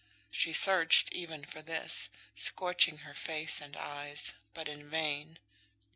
She 0.31 0.51
searched 0.51 1.13
even 1.13 1.45
for 1.45 1.61
this, 1.61 2.09
scorching 2.33 2.97
her 3.05 3.13
face 3.13 3.61
and 3.61 3.77
eyes, 3.77 4.33
but 4.51 4.67
in 4.67 4.89
vain. 4.89 5.37